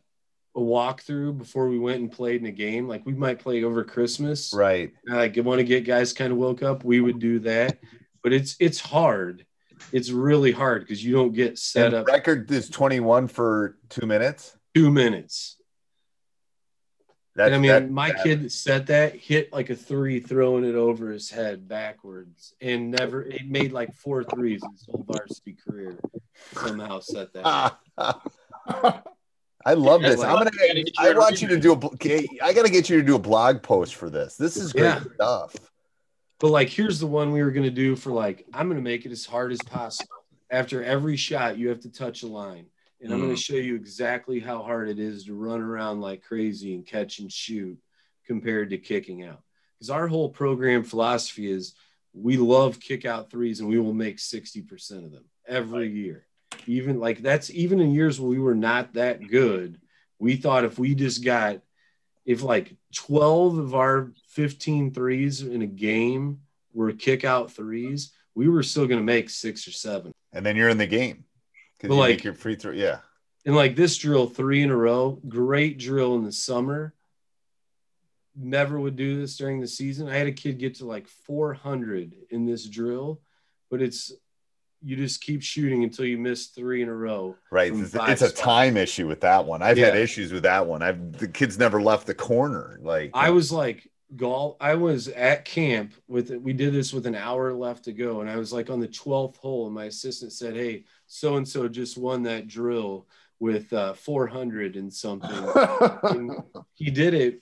[0.56, 2.88] a walkthrough before we went and played in a game.
[2.88, 4.52] Like we might play over Christmas.
[4.54, 4.92] Right.
[5.06, 6.84] Like want to get guys kind of woke up.
[6.84, 7.80] We would do that,
[8.24, 9.46] but it's it's hard.
[9.94, 14.06] It's really hard because you don't get set And up record is 21 for two
[14.06, 14.56] minutes.
[14.76, 15.56] two minutes.
[17.36, 20.20] That's, and I mean, that- my that- kid that set that hit like a three,
[20.20, 25.06] throwing it over his head backwards, and never it made like four threes his whole
[25.08, 25.98] varsity career.
[26.54, 27.78] Somehow set that.
[29.66, 30.22] I love this.
[30.22, 30.52] I'm gonna.
[30.52, 31.76] Gotta get you I want you to do a.
[31.94, 34.36] okay, I gotta get you to do a blog post for this.
[34.36, 35.04] This is great Yeah.
[35.16, 35.56] stuff.
[36.40, 39.12] But like, here's the one we were gonna do for like, I'm gonna make it
[39.12, 40.10] as hard as possible.
[40.50, 42.66] After every shot, you have to touch a line,
[43.02, 43.44] and I'm gonna Mm.
[43.44, 47.32] show you exactly how hard it is to run around like crazy and catch and
[47.32, 47.78] shoot
[48.26, 49.44] compared to kicking out.
[49.78, 51.74] Because our whole program philosophy is
[52.14, 56.26] we love kick out threes, and we will make 60% of them every year.
[56.66, 59.80] Even like that's even in years where we were not that good.
[60.20, 61.62] We thought if we just got
[62.30, 66.42] if like 12 of our 15 threes in a game
[66.76, 70.12] were kick out threes, we were still going to make six or seven.
[70.32, 71.26] And then you're in the game
[71.82, 72.72] But you like- make your free throw.
[72.72, 73.00] Yeah.
[73.48, 76.94] And like this drill, three in a row, great drill in the summer.
[78.36, 80.08] Never would do this during the season.
[80.08, 83.22] I had a kid get to like 400 in this drill,
[83.72, 84.12] but it's
[84.82, 87.36] you just keep shooting until you miss three in a row.
[87.52, 87.74] Right.
[87.74, 89.62] It's, five it's a time issue with that one.
[89.62, 90.82] I've had issues with that one.
[90.82, 92.80] I've the kids never left the corner.
[92.82, 94.58] Like I was like golf.
[94.60, 98.30] I was at camp with we did this with an hour left to go, and
[98.30, 101.68] I was like on the twelfth hole, and my assistant said, "Hey, so and so
[101.68, 103.08] just won that drill
[103.40, 105.32] with uh, 400 and something."
[106.04, 106.44] and
[106.76, 107.42] he did it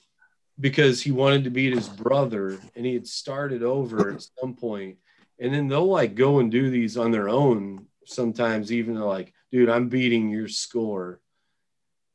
[0.60, 4.98] because he wanted to beat his brother, and he had started over at some point,
[5.40, 8.72] and then they'll like go and do these on their own sometimes.
[8.72, 11.20] Even they're like, "Dude, I'm beating your score,"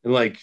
[0.03, 0.39] and like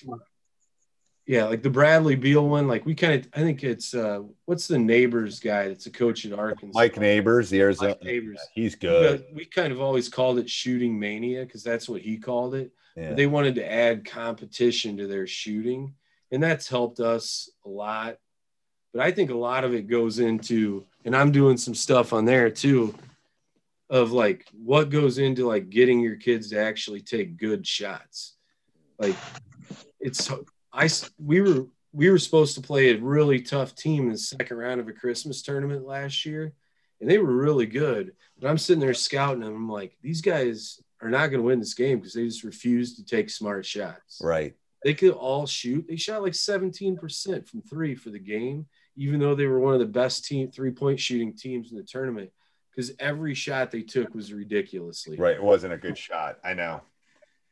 [1.31, 4.67] yeah, like the Bradley Beal one, like we kind of, I think it's uh, what's
[4.67, 6.77] the neighbors guy that's a coach at Arkansas?
[6.77, 7.91] Mike Neighbors, the Arizona.
[7.91, 8.41] Mike Neighbors.
[8.53, 9.27] He's good.
[9.29, 12.73] But we kind of always called it shooting mania because that's what he called it.
[12.97, 13.15] Yeah.
[13.15, 15.95] They wanted to add competition to their shooting,
[16.33, 18.17] and that's helped us a lot.
[18.93, 22.25] But I think a lot of it goes into, and I'm doing some stuff on
[22.25, 22.95] there too,
[23.89, 28.37] of like what goes into like getting your kids to actually take good shots.
[28.99, 29.17] Like
[30.01, 30.31] it's
[30.73, 30.89] I
[31.19, 34.81] we were we were supposed to play a really tough team in the second round
[34.81, 36.53] of a Christmas tournament last year,
[37.01, 38.13] and they were really good.
[38.39, 39.55] But I'm sitting there scouting them.
[39.55, 42.97] I'm like, these guys are not going to win this game because they just refuse
[42.97, 44.21] to take smart shots.
[44.23, 44.55] Right.
[44.85, 45.87] They could all shoot.
[45.89, 48.67] They shot like 17% from three for the game,
[48.97, 51.83] even though they were one of the best team three point shooting teams in the
[51.85, 52.31] tournament.
[52.71, 55.35] Because every shot they took was ridiculously Right.
[55.35, 56.39] It wasn't a good shot.
[56.45, 56.83] I know.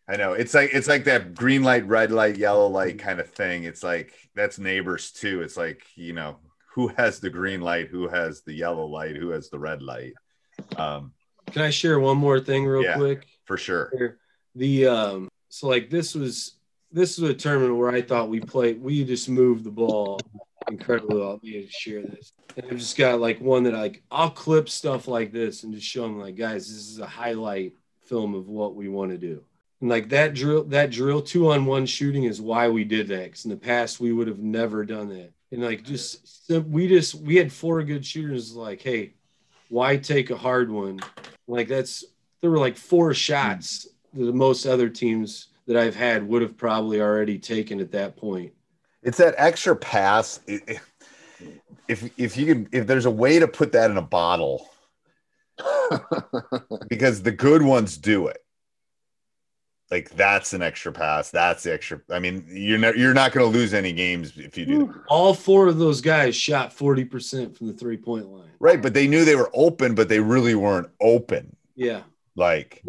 [0.09, 0.32] I know.
[0.32, 3.64] It's like it's like that green light, red light, yellow light kind of thing.
[3.64, 5.43] It's like that's neighbors too.
[5.43, 6.39] It's like, you know,
[6.72, 10.14] who has the green light, who has the yellow light, who has the red light.
[10.76, 11.12] Um,
[11.51, 12.97] Can I share one more thing real Yeah.
[12.97, 13.26] quick?
[13.45, 14.18] for sure.
[14.55, 16.55] The um so like this was
[16.93, 20.20] this was a tournament where I thought we played we just moved the ball
[20.68, 21.32] incredibly well.
[21.32, 22.32] Let me just share this.
[22.56, 25.86] And I've just got like one that like I'll clip stuff like this and just
[25.86, 29.42] show them like guys, this is a highlight film of what we want to do.
[29.80, 33.32] And like that drill that drill two on one shooting is why we did that.
[33.32, 35.32] Cause in the past we would have never done that.
[35.52, 39.14] And like just we just we had four good shooters like, hey,
[39.68, 41.00] why take a hard one?
[41.46, 42.04] Like that's
[42.40, 47.00] there were like four shots that most other teams that I've had would have probably
[47.00, 48.52] already taken at that point.
[49.03, 50.40] It's that extra pass.
[50.46, 50.80] It-
[51.88, 54.68] If if you can if there's a way to put that in a bottle,
[56.88, 58.38] because the good ones do it.
[59.90, 61.30] Like that's an extra pass.
[61.30, 62.03] That's the extra.
[62.11, 64.94] I mean, you're not you're not going to lose any games if you do that.
[65.09, 68.51] All four of those guys shot 40% from the three point line.
[68.61, 71.57] Right, but they knew they were open, but they really weren't open.
[71.74, 72.03] Yeah.
[72.36, 72.82] Like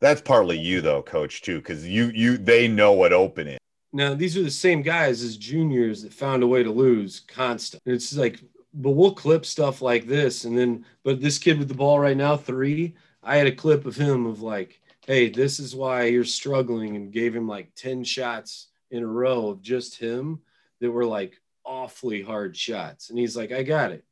[0.00, 3.58] that's partly you though, coach, too, because you you they know what open is.
[3.92, 7.82] Now these are the same guys as juniors that found a way to lose constant.
[7.86, 8.40] It's like,
[8.74, 12.16] but we'll clip stuff like this, and then, but this kid with the ball right
[12.16, 12.94] now, three.
[13.22, 17.12] I had a clip of him of like, hey, this is why you're struggling, and
[17.12, 20.40] gave him like ten shots in a row of just him
[20.80, 24.04] that were like awfully hard shots, and he's like, I got it,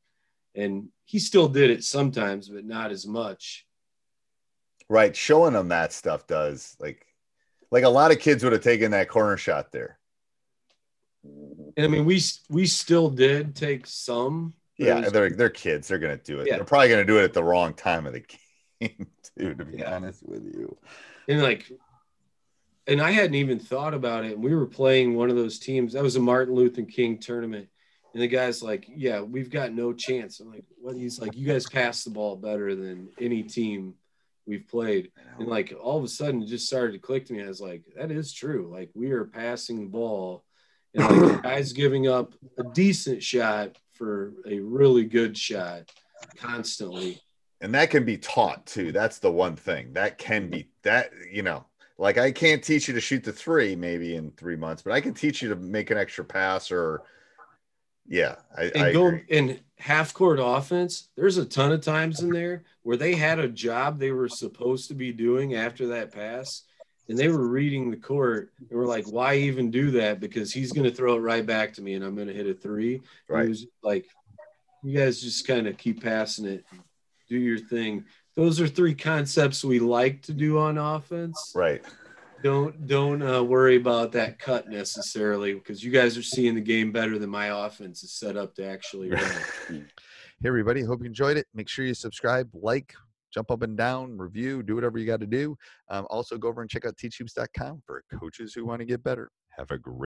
[0.54, 3.66] and he still did it sometimes, but not as much.
[4.88, 7.05] Right, showing them that stuff does like
[7.70, 9.98] like a lot of kids would have taken that corner shot there.
[11.76, 14.54] And I mean, we we still did take some.
[14.78, 15.88] Yeah, was- they're they're kids.
[15.88, 16.46] They're gonna do it.
[16.46, 16.56] Yeah.
[16.56, 18.20] They're probably gonna do it at the wrong time of the
[18.80, 19.06] game,
[19.38, 19.54] too.
[19.54, 20.76] To be honest with you.
[21.28, 21.70] and like
[22.86, 26.02] and i hadn't even thought about it we were playing one of those teams that
[26.04, 27.66] was a martin luther king tournament
[28.14, 31.44] and the guy's like yeah we've got no chance i'm like what he's like you
[31.46, 33.94] guys pass the ball better than any team
[34.46, 37.42] we've played and like all of a sudden it just started to click to me.
[37.42, 38.70] I was like that is true.
[38.72, 40.44] Like we are passing the ball
[40.94, 45.90] and like guys giving up a decent shot for a really good shot
[46.36, 47.20] constantly.
[47.60, 48.92] And that can be taught too.
[48.92, 49.92] That's the one thing.
[49.94, 51.64] That can be that you know
[51.98, 55.00] like i can't teach you to shoot the three maybe in three months but i
[55.00, 57.02] can teach you to make an extra pass or
[58.08, 59.24] yeah i, and I go agree.
[59.28, 63.48] in half court offense, there's a ton of times in there where they had a
[63.48, 66.62] job they were supposed to be doing after that pass,
[67.08, 70.20] and they were reading the court and were like, "Why even do that?
[70.20, 72.46] Because he's going to throw it right back to me, and I'm going to hit
[72.46, 73.02] a three.
[73.28, 73.56] Right.
[73.82, 74.06] Like,
[74.82, 76.64] you guys just kind of keep passing it,
[77.28, 78.04] do your thing.
[78.34, 81.52] Those are three concepts we like to do on offense.
[81.54, 81.82] right
[82.42, 86.92] Don't don't uh, worry about that cut necessarily because you guys are seeing the game
[86.92, 89.42] better than my offense is set up to actually run.
[90.42, 90.82] Hey, everybody.
[90.82, 91.46] Hope you enjoyed it.
[91.54, 92.92] Make sure you subscribe, like,
[93.32, 95.56] jump up and down, review, do whatever you got to do.
[95.88, 99.30] Um, also, go over and check out teachhoops.com for coaches who want to get better.
[99.56, 100.04] Have a great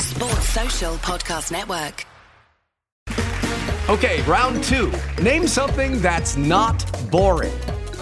[0.00, 2.04] Sports Social Podcast Network.
[3.88, 4.92] Okay, round two.
[5.22, 7.52] Name something that's not boring.